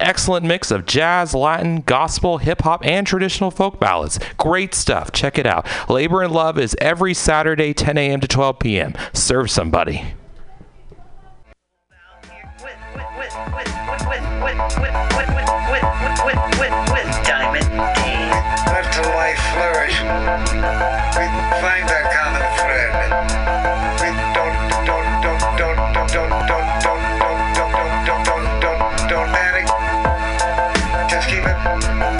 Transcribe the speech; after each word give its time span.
excellent 0.00 0.44
mix 0.44 0.70
of 0.70 0.86
jazz, 0.86 1.34
Latin, 1.34 1.82
gospel, 1.82 2.38
hip 2.38 2.62
hop, 2.62 2.84
and 2.84 3.06
traditional 3.06 3.50
folk 3.50 3.78
ballads. 3.78 4.18
Great 4.36 4.74
stuff. 4.74 5.12
Check 5.12 5.38
it 5.38 5.46
out. 5.46 5.66
Labor 5.88 6.22
and 6.22 6.32
Love 6.32 6.58
is 6.58 6.76
every 6.80 7.14
Saturday, 7.14 7.72
10 7.72 7.98
a.m. 7.98 8.20
to 8.20 8.28
12 8.28 8.58
p.m. 8.58 8.94
Serve 9.12 9.50
somebody. 9.50 10.14
don't, 25.56 25.56
don't, 25.56 26.12
don't, 26.12 26.12
don't, 26.12 26.48
don't. 26.48 26.59
Música 31.62 32.19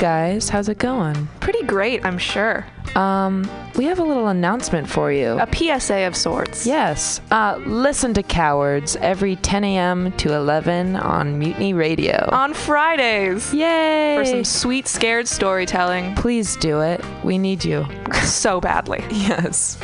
guys, 0.00 0.48
how's 0.48 0.70
it 0.70 0.78
going? 0.78 1.28
Pretty 1.40 1.62
great, 1.64 2.02
I'm 2.06 2.16
sure. 2.16 2.66
Um, 2.96 3.48
we 3.76 3.84
have 3.84 3.98
a 3.98 4.02
little 4.02 4.28
announcement 4.28 4.88
for 4.88 5.12
you. 5.12 5.38
A 5.38 5.46
PSA 5.54 6.06
of 6.06 6.16
sorts. 6.16 6.66
Yes. 6.66 7.20
Uh, 7.30 7.60
listen 7.66 8.14
to 8.14 8.22
Cowards 8.22 8.96
every 8.96 9.36
10 9.36 9.62
a.m. 9.62 10.12
to 10.12 10.32
11 10.34 10.96
on 10.96 11.38
Mutiny 11.38 11.74
Radio. 11.74 12.26
On 12.32 12.54
Fridays. 12.54 13.52
Yay! 13.52 14.16
For 14.16 14.24
some 14.24 14.42
sweet, 14.44 14.88
scared 14.88 15.28
storytelling. 15.28 16.14
Please 16.14 16.56
do 16.56 16.80
it. 16.80 17.04
We 17.22 17.36
need 17.36 17.62
you. 17.62 17.86
so 18.24 18.58
badly. 18.58 19.04
Yes. 19.10 19.78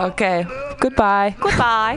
Okay. 0.00 0.44
Goodbye. 0.80 1.36
Goodbye. 1.38 1.94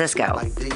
Francisco. 0.00 0.69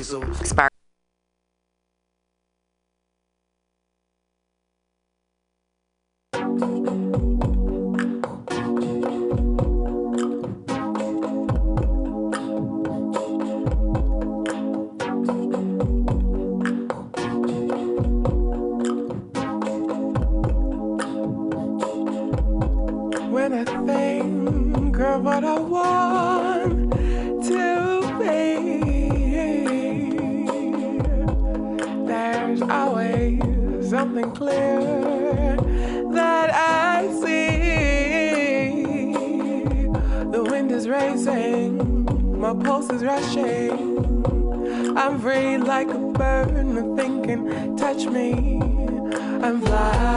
I'm 49.45 49.61
fly. 49.61 50.14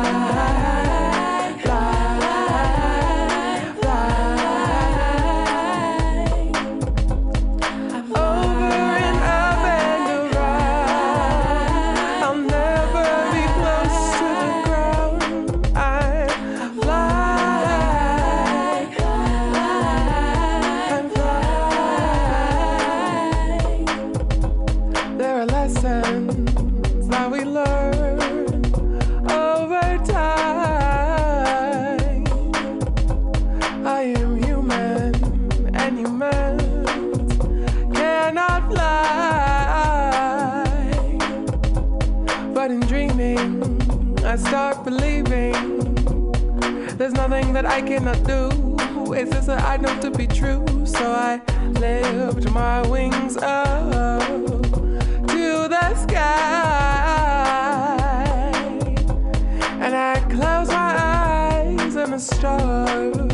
I 47.68 47.82
cannot 47.82 48.24
do. 48.24 49.14
Is 49.14 49.30
this 49.30 49.48
what 49.48 49.62
I 49.62 49.78
know 49.78 50.00
to 50.02 50.10
be 50.10 50.26
true? 50.26 50.66
So 50.86 51.12
I 51.12 51.42
lift 51.80 52.50
my 52.52 52.82
wings 52.88 53.38
up 53.38 54.22
to 55.28 55.68
the 55.70 55.96
sky. 55.96 56.24
And 59.82 59.96
I 59.96 60.20
close 60.30 60.70
my 60.70 60.96
eyes 60.98 61.96
and 61.96 62.14
the 62.14 62.20
stars. 62.20 63.27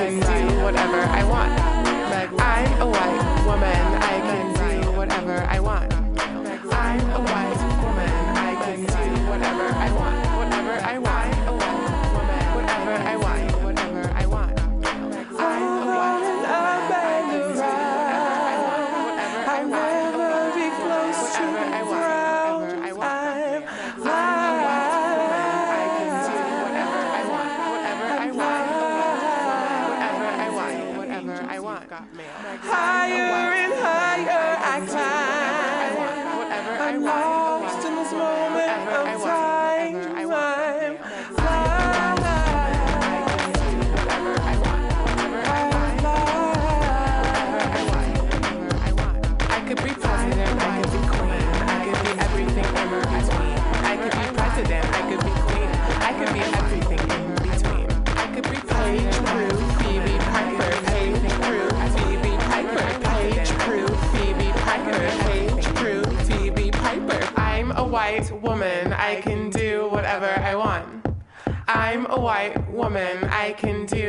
and 0.00 0.20
do 0.20 0.62
whatever 0.62 0.96
I 0.96 1.24
want. 1.24 1.67
white 72.18 72.68
woman, 72.70 73.24
I 73.24 73.52
can 73.52 73.86
do 73.86 74.07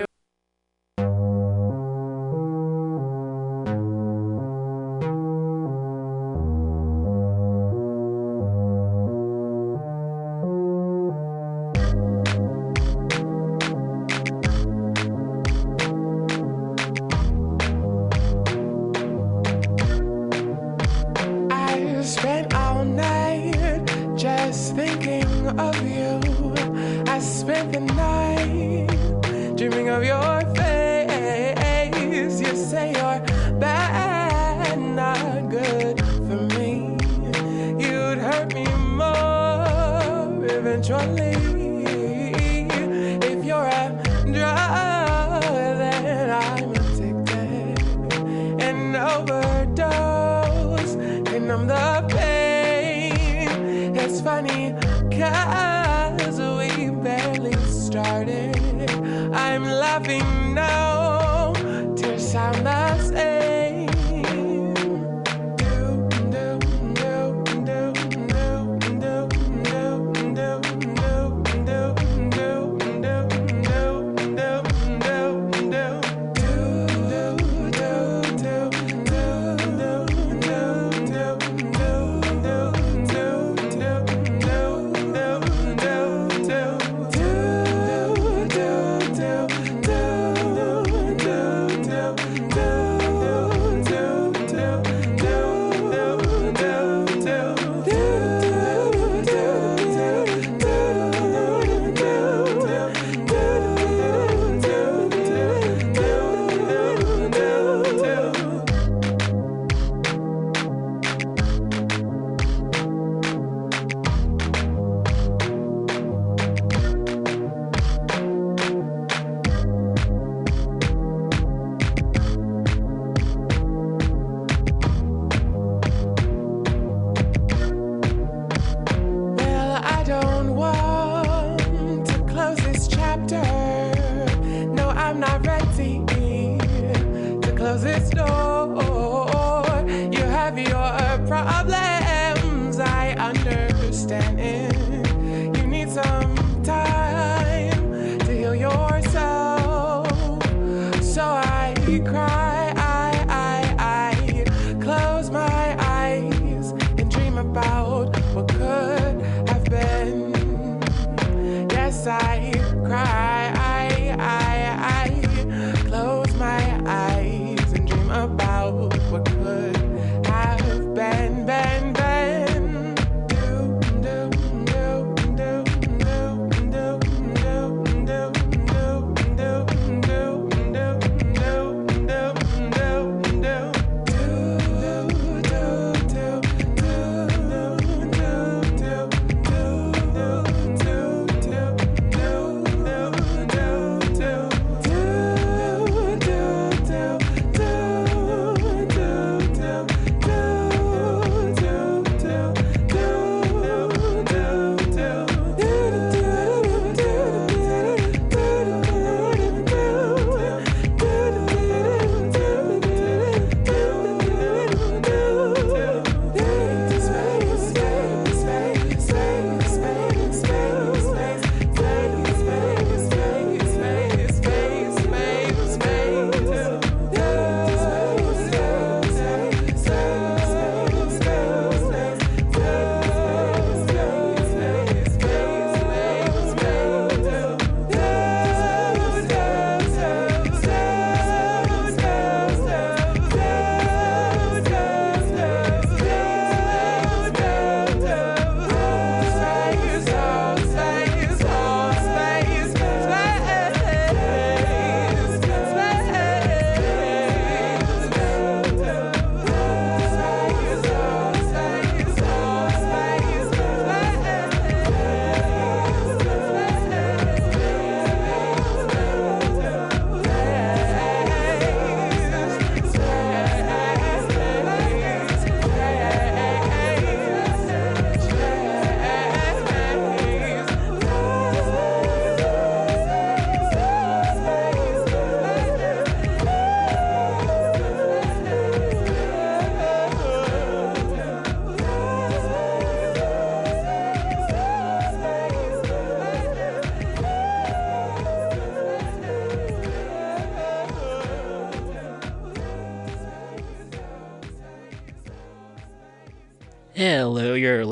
good. 35.50 35.89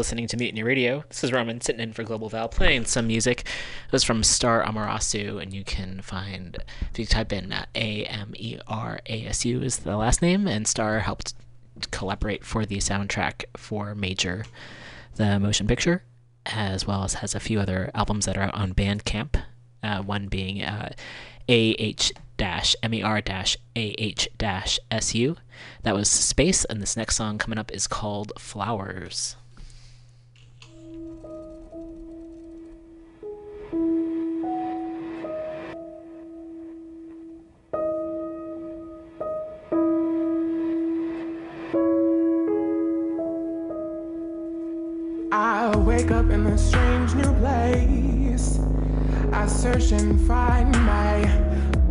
Listening 0.07 0.27
to 0.27 0.37
Mutiny 0.37 0.63
Radio. 0.63 1.03
This 1.09 1.25
is 1.25 1.33
Roman 1.33 1.59
sitting 1.59 1.81
in 1.81 1.91
for 1.91 2.01
Global 2.01 2.29
Val 2.29 2.47
playing 2.47 2.85
some 2.85 3.07
music. 3.07 3.41
It 3.41 3.91
was 3.91 4.05
from 4.05 4.23
Star 4.23 4.63
Amerasu, 4.63 5.41
and 5.41 5.53
you 5.53 5.65
can 5.65 5.99
find, 6.01 6.55
if 6.89 6.97
you 6.97 7.05
type 7.05 7.33
in 7.33 7.51
uh, 7.51 7.65
A 7.75 8.05
M 8.05 8.31
E 8.37 8.57
R 8.69 9.01
A 9.05 9.25
S 9.25 9.43
U 9.43 9.61
is 9.61 9.79
the 9.79 9.97
last 9.97 10.21
name, 10.21 10.47
and 10.47 10.65
Star 10.65 10.99
helped 11.01 11.33
collaborate 11.91 12.45
for 12.45 12.65
the 12.65 12.77
soundtrack 12.77 13.43
for 13.57 13.93
Major, 13.95 14.45
the 15.15 15.41
motion 15.41 15.67
picture, 15.67 16.03
as 16.45 16.87
well 16.87 17.03
as 17.03 17.15
has 17.15 17.35
a 17.35 17.41
few 17.41 17.59
other 17.59 17.91
albums 17.93 18.27
that 18.27 18.37
are 18.37 18.49
on 18.55 18.73
Bandcamp. 18.73 19.35
uh, 19.83 20.01
one 20.03 20.27
being 20.27 20.63
uh, 20.63 20.93
dash 22.37 22.77
MER 22.81 23.19
dash 23.19 23.57
AH 23.75 24.27
dash 24.37 24.79
SU. 24.89 25.35
That 25.83 25.95
was 25.95 26.09
Space, 26.09 26.63
and 26.63 26.81
this 26.81 26.95
next 26.95 27.17
song 27.17 27.37
coming 27.37 27.59
up 27.59 27.73
is 27.73 27.87
called 27.87 28.31
Flowers. 28.39 29.35
I 33.69 33.75
wake 45.75 46.11
up 46.11 46.29
in 46.29 46.47
a 46.47 46.57
strange 46.57 47.13
new 47.15 47.33
place. 47.39 48.59
I 49.33 49.47
search 49.47 49.91
and 49.91 50.17
find 50.25 50.71
my 50.85 51.25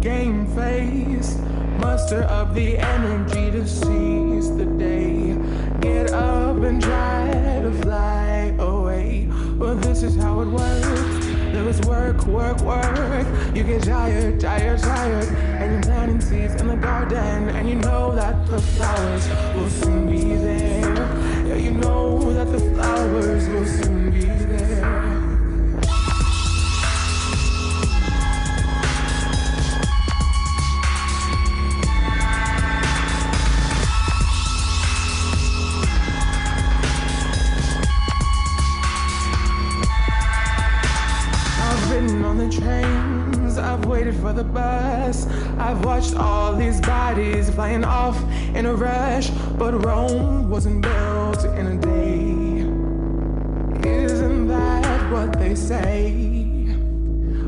game 0.00 0.46
face. 0.56 1.36
Muster 1.78 2.22
up 2.24 2.54
the 2.54 2.78
energy 2.78 3.50
to 3.50 3.68
seize 3.68 4.56
the 4.56 4.64
day. 4.64 5.36
Get 5.80 6.14
up 6.14 6.56
and 6.56 6.80
try 6.82 7.60
to 7.62 7.70
fly 7.82 8.54
away. 8.58 9.28
But 9.58 9.82
this 9.82 10.02
is 10.02 10.16
how 10.16 10.40
it 10.40 10.48
works. 10.48 11.25
Is 11.56 11.80
work, 11.80 12.24
work, 12.26 12.60
work. 12.60 13.26
You 13.56 13.64
get 13.64 13.82
tired, 13.82 14.38
tired, 14.38 14.78
tired. 14.78 15.24
And 15.24 15.72
you're 15.72 15.82
planting 15.82 16.20
seeds 16.20 16.54
in 16.60 16.68
the 16.68 16.76
garden. 16.76 17.48
And 17.48 17.68
you 17.68 17.74
know 17.76 18.14
that 18.14 18.46
the 18.46 18.60
flowers 18.60 19.28
will 19.56 19.70
soon 19.70 20.08
be 20.08 20.36
there. 20.36 20.94
Yeah, 21.46 21.56
you 21.56 21.72
know 21.72 22.32
that 22.34 22.52
the 22.52 22.60
flowers 22.60 23.48
will 23.48 23.66
soon 23.66 24.10
be 24.12 24.26
there. 24.26 25.15
Bodies 47.06 47.48
flying 47.50 47.84
off 47.84 48.20
in 48.56 48.66
a 48.66 48.74
rush, 48.74 49.30
but 49.60 49.72
Rome 49.84 50.50
wasn't 50.50 50.82
built 50.82 51.44
in 51.44 51.66
a 51.74 51.76
day. 51.78 52.18
Isn't 53.88 54.48
that 54.48 55.12
what 55.12 55.38
they 55.38 55.54
say? 55.54 56.10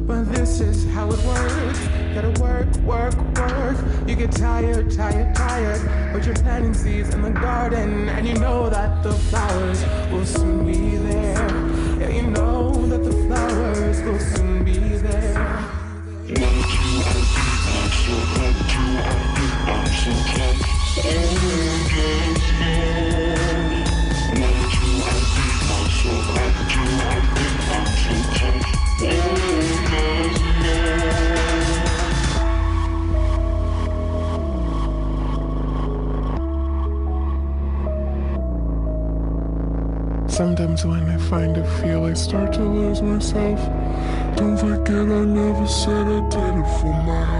But 0.06 0.32
this 0.32 0.60
is 0.60 0.86
how 0.94 1.06
it 1.10 1.20
works. 1.24 1.80
Gotta 2.14 2.34
work, 2.40 2.68
work, 2.92 3.16
work. 3.36 3.76
You 4.06 4.14
get 4.14 4.30
tired, 4.30 4.92
tired, 4.92 5.34
tired. 5.34 6.12
But 6.12 6.24
you're 6.24 6.36
planting 6.36 6.72
seeds 6.72 7.12
in 7.12 7.22
the 7.22 7.30
garden, 7.30 8.08
and 8.10 8.28
you 8.28 8.34
know 8.34 8.70
that 8.70 9.02
the 9.02 9.12
flowers 9.28 9.80
will 10.12 10.24
soon 10.24 10.66
be 10.66 10.96
there. 11.08 11.48
Yeah, 12.00 12.10
you 12.10 12.30
know 12.30 12.86
that 12.86 13.02
the 13.02 13.16
flowers 13.26 14.02
will 14.02 14.20
soon 14.20 14.64
be 14.64 14.78
there. 14.78 15.28
Sometimes 40.38 40.86
when 40.86 41.02
I 41.08 41.16
find 41.16 41.56
a 41.56 41.64
feel, 41.80 42.04
I 42.04 42.12
start 42.12 42.52
to 42.52 42.62
lose 42.62 43.02
myself. 43.02 43.58
Don't 44.36 44.56
forget 44.56 44.94
I 44.94 45.24
never 45.24 45.66
said 45.66 46.06
I 46.06 46.28
did 46.28 46.60
it 46.60 46.80
for 46.80 46.92
my. 47.02 47.37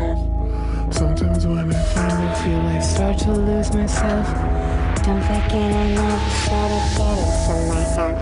Sometimes 0.98 1.46
when 1.46 1.72
I 1.72 1.80
find 1.94 2.24
a 2.24 2.34
feel, 2.42 2.58
I 2.58 2.80
start 2.80 3.18
to 3.18 3.30
lose 3.32 3.72
myself. 3.72 4.26
Don't 5.04 5.22
forget 5.22 5.54
I 5.54 5.94
never 5.94 6.18
said 6.42 6.72
I 6.74 6.80
did 6.96 7.18
it 7.22 7.30
for 7.46 7.60
myself. 7.72 8.18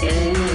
Little 0.00 0.45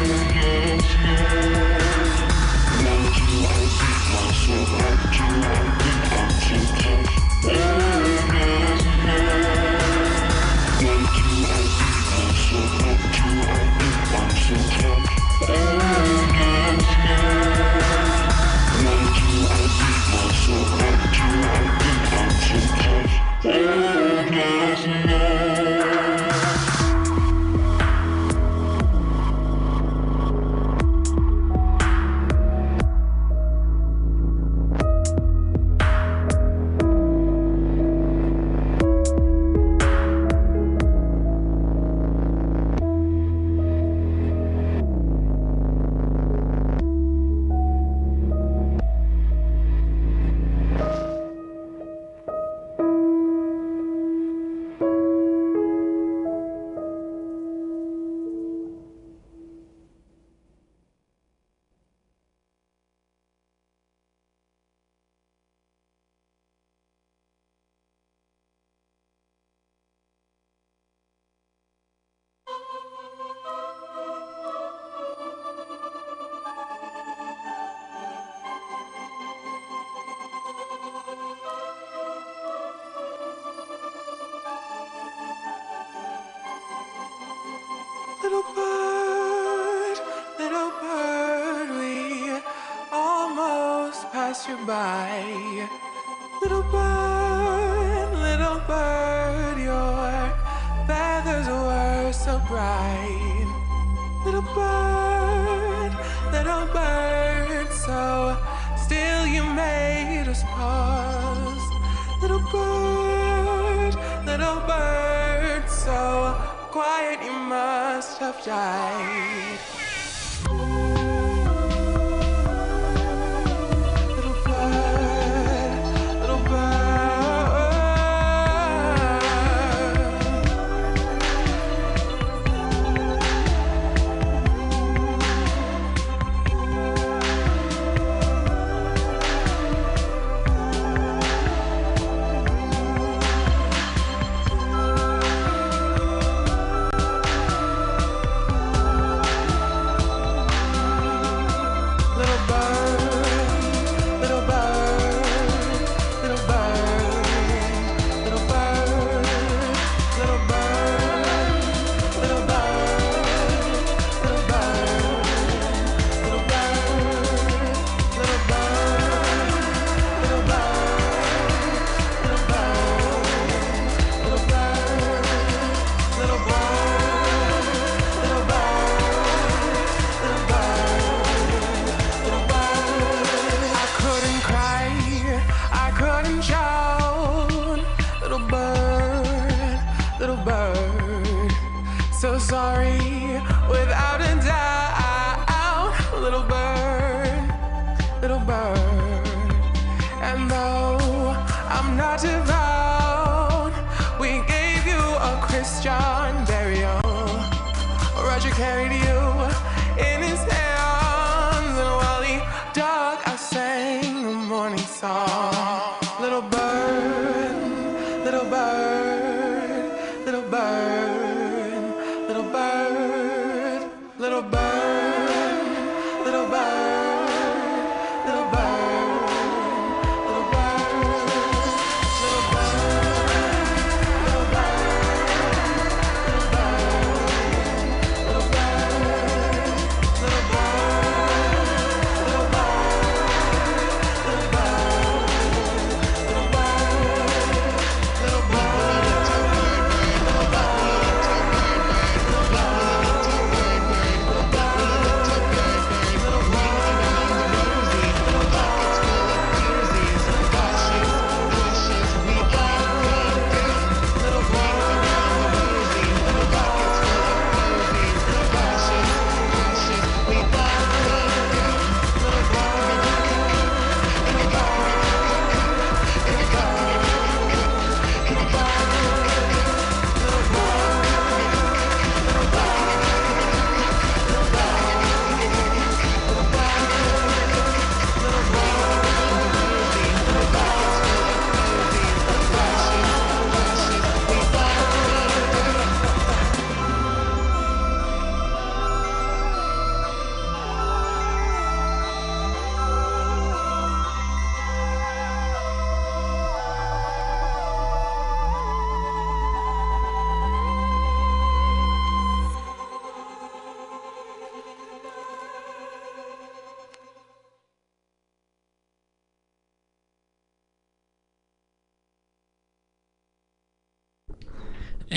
died. 119.12 121.01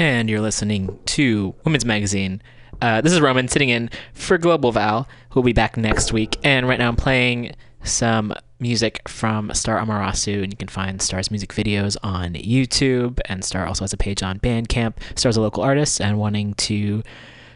And 0.04 0.28
you're 0.28 0.42
listening 0.42 0.98
to 1.06 1.54
Women's 1.64 1.86
Magazine. 1.86 2.42
Uh, 2.82 3.00
this 3.00 3.10
is 3.10 3.22
Roman 3.22 3.48
sitting 3.48 3.70
in 3.70 3.88
for 4.12 4.36
Global 4.36 4.70
Val, 4.70 5.08
who 5.30 5.40
will 5.40 5.44
be 5.44 5.54
back 5.54 5.78
next 5.78 6.12
week. 6.12 6.36
And 6.44 6.68
right 6.68 6.78
now 6.78 6.88
I'm 6.88 6.96
playing 6.96 7.54
some 7.84 8.34
music 8.60 9.00
from 9.08 9.50
Star 9.54 9.80
Amerasu, 9.80 10.42
and 10.42 10.52
you 10.52 10.58
can 10.58 10.68
find 10.68 11.00
Star's 11.00 11.30
music 11.30 11.54
videos 11.54 11.96
on 12.02 12.34
YouTube. 12.34 13.18
And 13.24 13.42
Star 13.42 13.66
also 13.66 13.82
has 13.84 13.94
a 13.94 13.96
page 13.96 14.22
on 14.22 14.40
Bandcamp. 14.40 14.96
Star's 15.14 15.38
a 15.38 15.40
local 15.40 15.62
artist, 15.62 16.02
and 16.02 16.18
wanting 16.18 16.52
to 16.52 17.02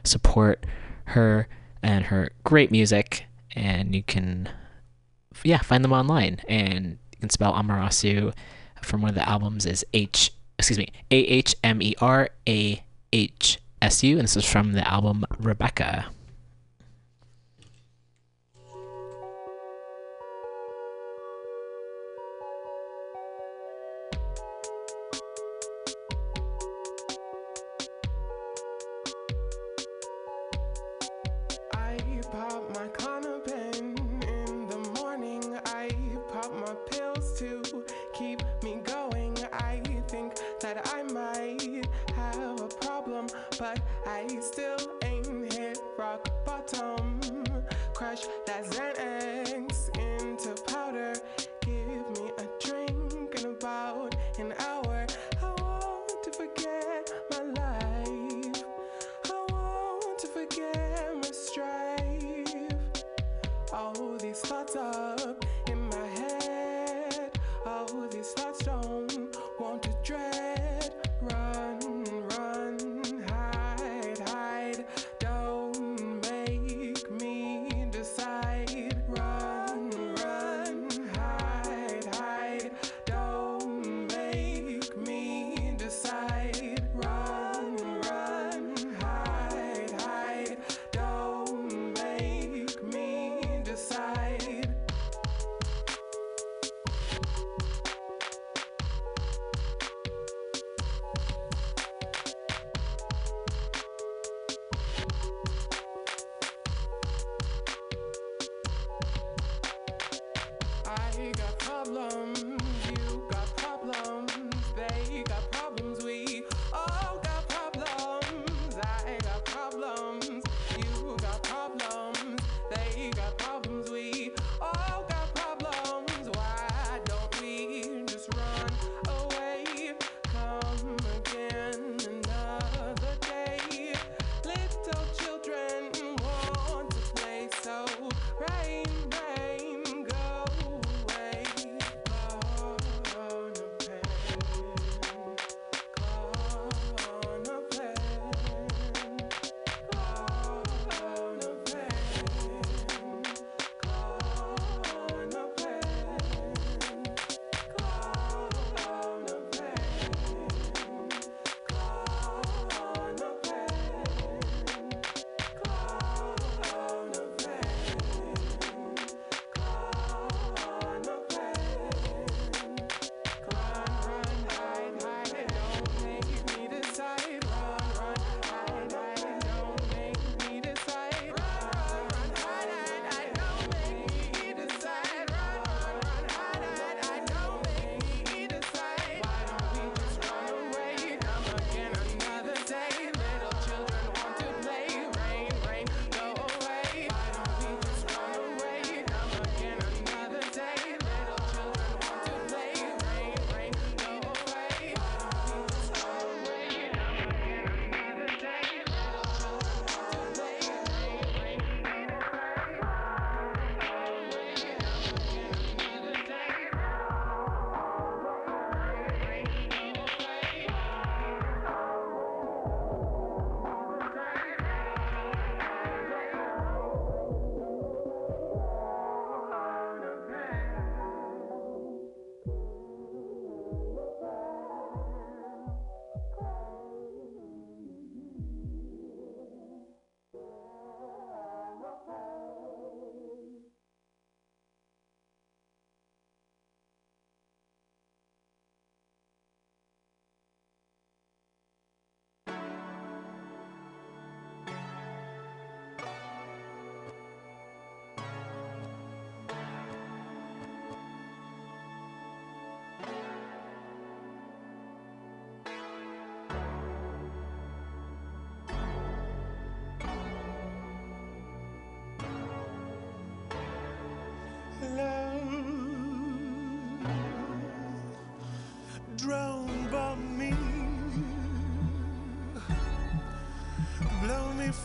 support 0.03 0.65
her 1.09 1.49
and 1.83 2.07
her 2.07 2.31
great 2.45 2.71
music, 2.71 3.27
and 3.55 3.95
you 3.95 4.03
can, 4.03 4.49
yeah, 5.45 5.59
find 5.59 5.85
them 5.85 5.93
online. 5.93 6.41
And 6.49 6.97
you 7.13 7.19
can 7.21 7.29
spell 7.29 7.53
Amerasu 7.53 8.33
from 8.81 9.03
one 9.03 9.11
of 9.11 9.17
the 9.17 9.29
albums 9.29 9.67
is 9.67 9.85
H, 9.93 10.31
excuse 10.59 10.79
me, 10.79 10.89
A 11.11 11.17
H 11.17 11.55
M 11.63 11.81
E 11.83 11.95
R 12.01 12.29
A 12.49 12.83
H 13.13 13.59
S 13.81 14.03
U, 14.03 14.17
and 14.19 14.25
this 14.25 14.37
is 14.37 14.45
from 14.45 14.73
the 14.73 14.87
album 14.87 15.25
Rebecca. 15.39 16.07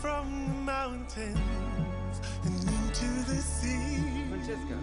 from 0.02 0.48
the 0.48 0.54
mountains 0.72 1.38
and 2.44 2.56
into 2.56 3.10
the 3.30 3.42
sea. 3.42 4.26
Francesca. 4.30 4.78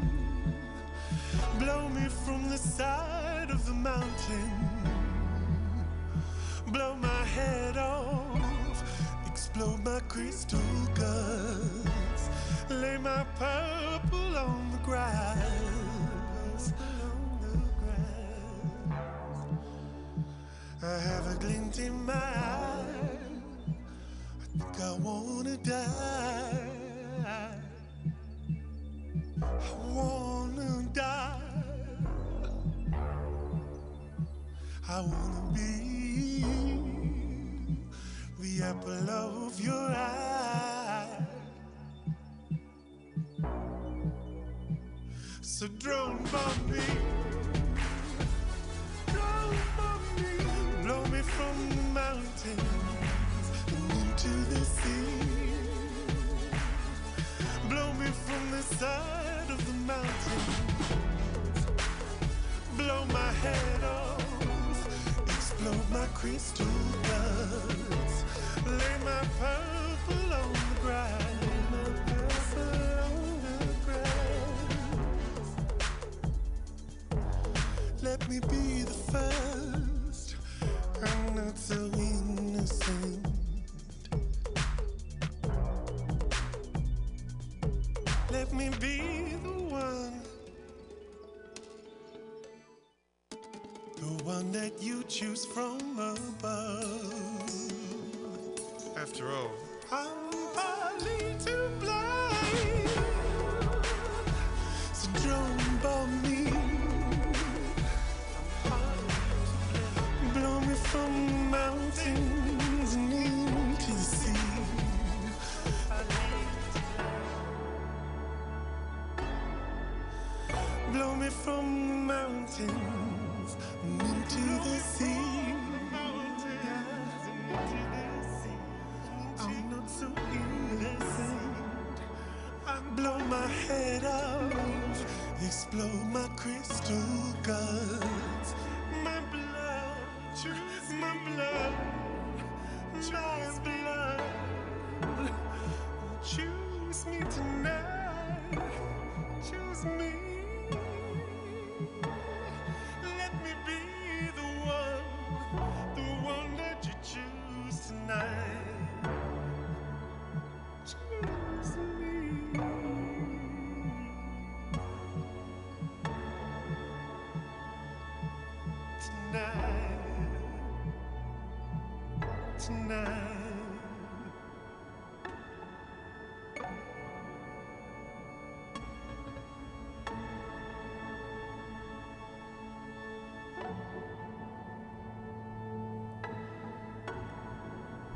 Blow 1.59 1.89
me 1.89 2.09
from 2.09 2.49
the 2.49 2.59
side 2.59 3.51
of 3.51 3.65
the 3.67 3.73
mountain. 3.73 4.70
Crystal 66.21 66.67
guts. 67.03 68.25
Lay 68.67 68.97
my 69.03 69.23
purple 69.39 70.33
on 70.35 70.53
the 70.53 70.81
ground. 70.83 71.31
Let 78.03 78.29
me 78.29 78.41
be 78.41 78.60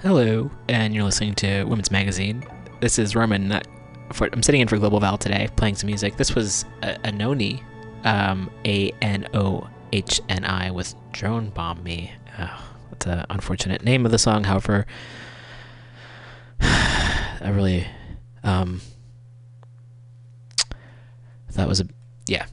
Hello, 0.05 0.51
and 0.69 0.95
you're 0.95 1.03
listening 1.03 1.33
to 1.37 1.65
Women's 1.65 1.91
Magazine. 1.91 2.45
This 2.81 2.99
is 2.99 3.17
Roman. 3.17 3.51
uh, 3.51 3.63
For, 4.13 4.29
I'm 4.31 4.43
sitting 4.43 4.61
in 4.61 4.69
for 4.69 4.77
Global 4.77 5.01
Val 5.01 5.17
today, 5.17 5.49
playing 5.57 5.77
some 5.77 5.87
music. 5.87 6.19
This 6.19 6.35
was 6.35 6.67
a, 6.83 6.99
Anohni, 7.05 7.63
um, 8.05 8.51
A 8.67 8.91
N 9.01 9.27
O 9.33 9.67
H 9.95 10.21
N 10.29 10.45
I, 10.45 10.71
with 10.73 10.95
Drone 11.13 11.49
Bomb 11.49 11.83
Me. 11.83 12.13
Oh, 12.39 12.65
that's 12.91 13.07
an 13.07 13.25
unfortunate 13.31 13.83
name 13.83 14.05
of 14.05 14.13
the 14.13 14.19
song. 14.19 14.45
However, 14.45 14.85
I 16.61 17.49
really, 17.51 17.87
um, 18.43 18.83
that 21.55 21.67
was 21.67 21.81
a 21.81 21.89
yeah, 22.27 22.45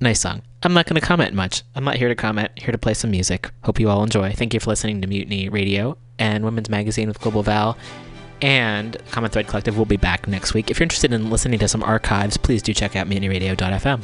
nice 0.00 0.18
song. 0.18 0.42
I'm 0.64 0.74
not 0.74 0.86
going 0.86 1.00
to 1.00 1.06
comment 1.06 1.32
much. 1.32 1.62
I'm 1.76 1.84
not 1.84 1.94
here 1.94 2.08
to 2.08 2.16
comment. 2.16 2.50
Here 2.56 2.72
to 2.72 2.78
play 2.78 2.94
some 2.94 3.12
music. 3.12 3.52
Hope 3.62 3.78
you 3.78 3.88
all 3.88 4.02
enjoy. 4.02 4.32
Thank 4.32 4.52
you 4.52 4.58
for 4.58 4.70
listening 4.70 5.00
to 5.02 5.06
Mutiny 5.06 5.48
Radio 5.48 5.96
and 6.18 6.44
Women's 6.44 6.68
Magazine 6.68 7.08
with 7.08 7.20
Global 7.20 7.42
Val. 7.42 7.76
And 8.40 8.96
Common 9.10 9.30
Thread 9.30 9.48
Collective 9.48 9.76
will 9.76 9.84
be 9.84 9.96
back 9.96 10.28
next 10.28 10.54
week. 10.54 10.70
If 10.70 10.78
you're 10.78 10.84
interested 10.84 11.12
in 11.12 11.30
listening 11.30 11.58
to 11.58 11.68
some 11.68 11.82
archives, 11.82 12.36
please 12.36 12.62
do 12.62 12.72
check 12.72 12.94
out 12.94 13.08
mutinyradio.fm. 13.08 14.02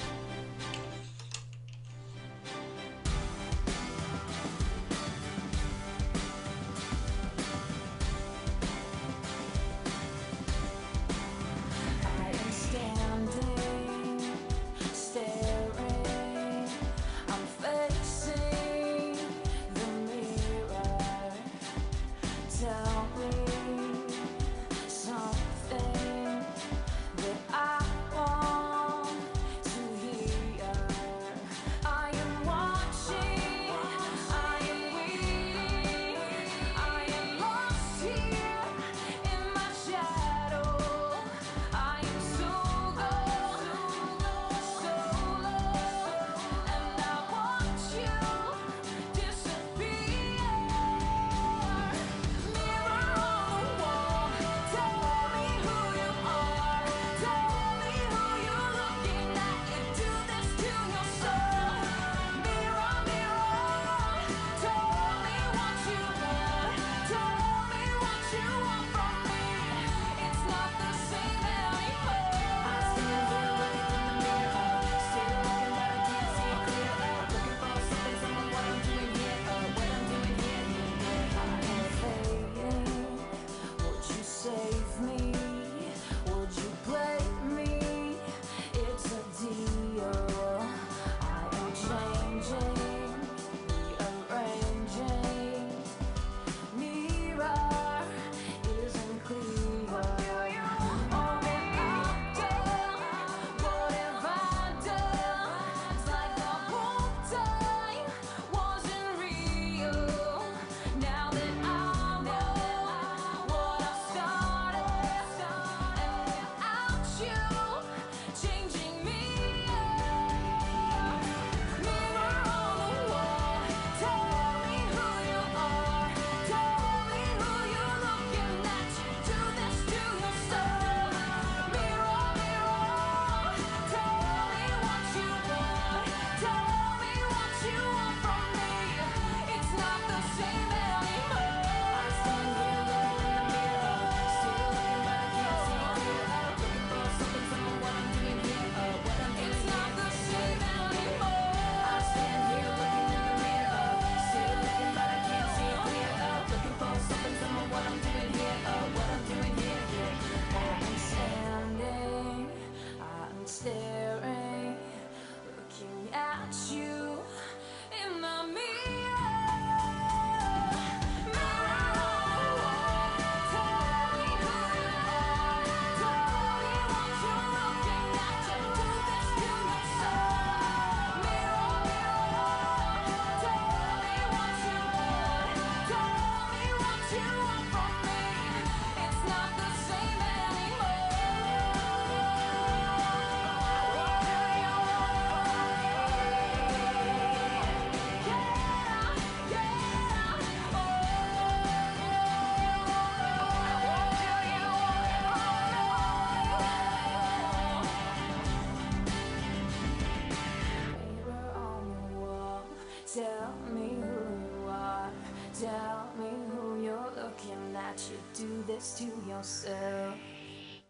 to 219.44 219.50
yourself. 219.50 220.14
Eh, 220.14 220.80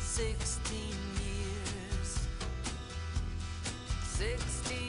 sixteen 0.00 0.96
years, 1.20 2.28
sixteen 4.02 4.83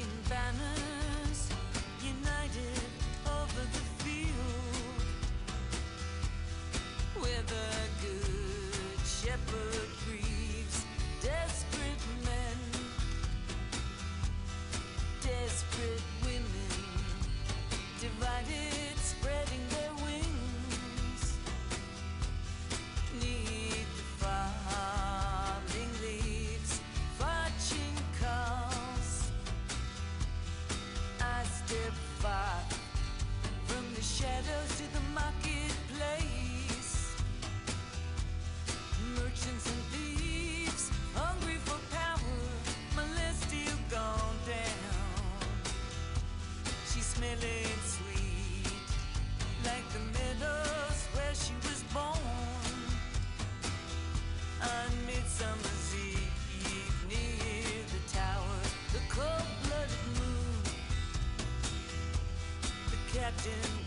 The 63.46 63.85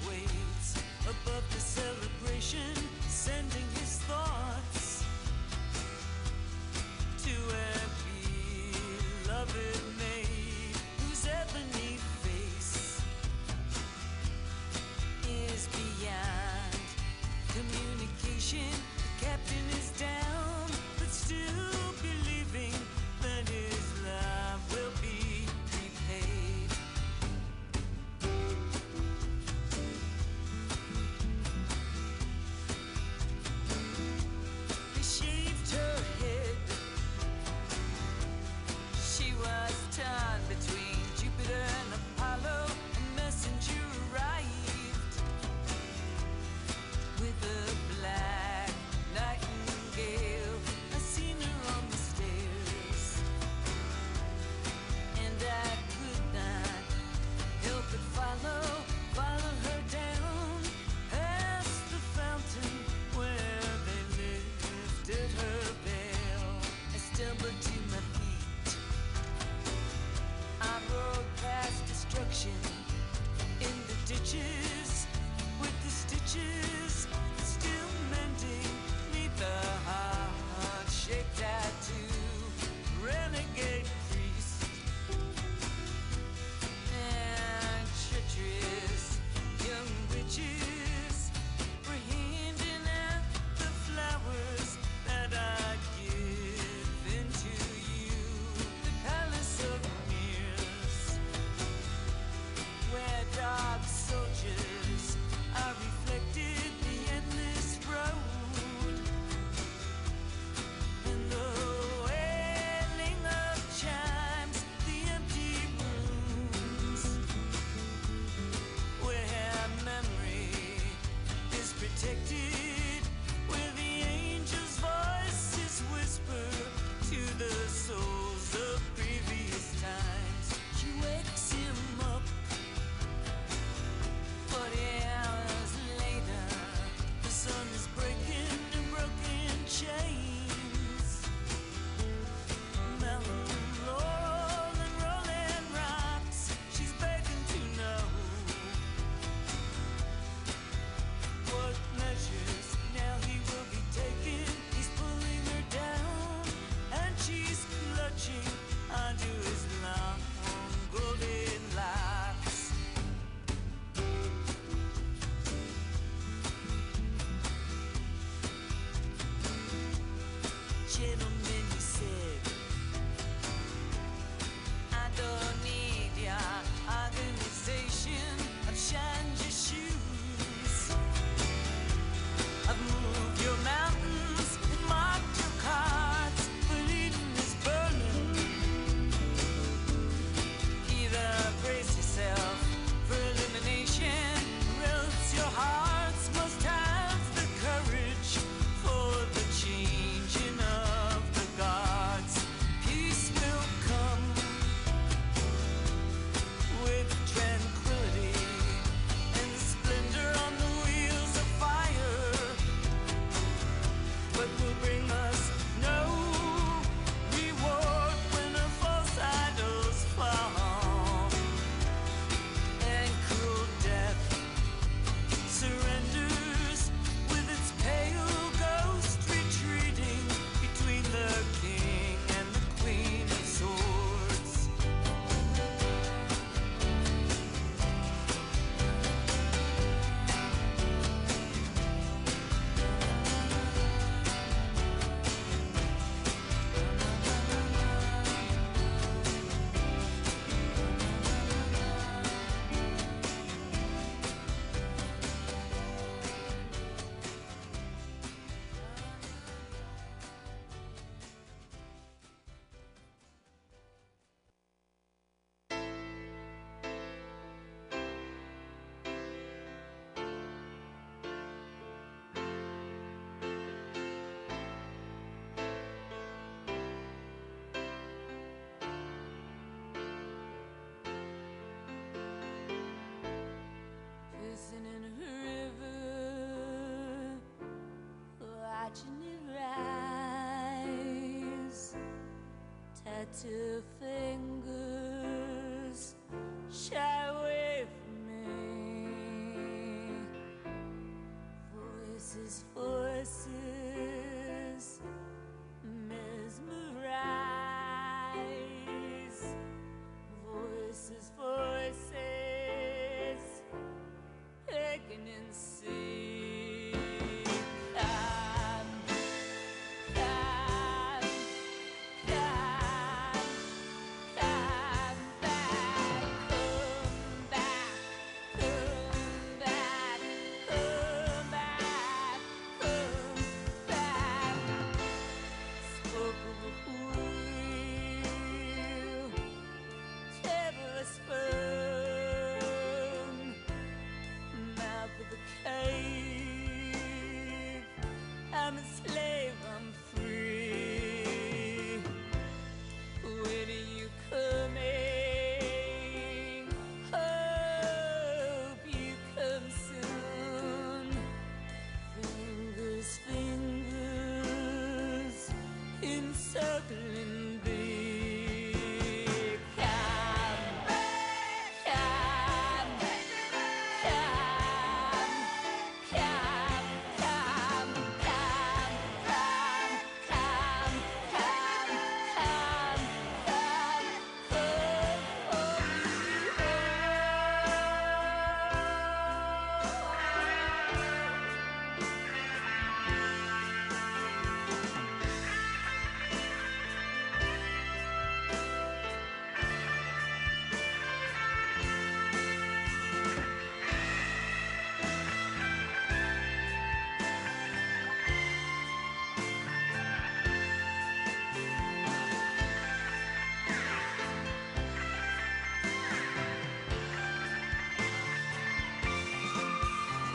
glitter 293.18 293.82
fingers 293.98 294.97